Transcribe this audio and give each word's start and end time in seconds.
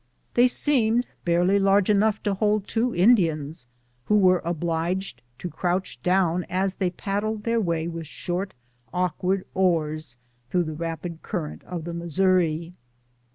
They 0.33 0.47
seemed 0.47 1.05
barely 1.25 1.59
large 1.59 1.87
enough 1.87 2.23
to 2.23 2.33
hold 2.33 2.67
two 2.67 2.95
Indians, 2.95 3.67
who 4.05 4.17
were 4.17 4.41
obliged 4.43 5.21
to 5.37 5.47
crouch 5.47 6.01
down 6.01 6.43
as 6.49 6.73
they 6.73 6.89
paddled 6.89 7.43
their 7.43 7.61
way 7.61 7.87
with 7.87 8.07
short, 8.07 8.55
awk 8.91 9.21
ward 9.21 9.45
oars 9.53 10.17
through 10.49 10.63
the 10.63 10.73
rapid 10.73 11.21
current 11.21 11.63
of 11.65 11.83
the 11.83 11.93
Missouri. 11.93 12.73